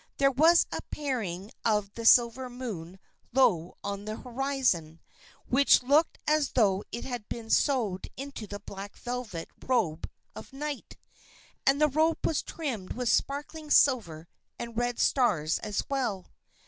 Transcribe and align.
There 0.17 0.31
was 0.31 0.65
a 0.71 0.81
paring 0.89 1.51
of 1.63 1.91
silver 2.05 2.49
moon 2.49 2.97
low 3.33 3.75
on 3.83 4.05
the 4.05 4.15
horizon, 4.17 4.99
which 5.47 5.83
looked 5.83 6.17
as 6.25 6.53
though 6.53 6.83
it 6.91 7.05
had 7.05 7.29
been 7.29 7.51
sewed 7.51 8.09
into 8.17 8.47
the 8.47 8.59
black 8.61 8.97
velvet 8.97 9.49
robe 9.63 10.09
of 10.35 10.53
Night; 10.53 10.97
and 11.67 11.79
the 11.79 11.87
robe 11.87 12.17
was 12.25 12.41
trimmed 12.41 12.93
with 12.93 13.09
sparkling 13.09 13.69
silver 13.69 14.27
and 14.57 14.75
red 14.75 14.97
stars 14.99 15.59
as 15.59 15.83
well. 15.87 16.31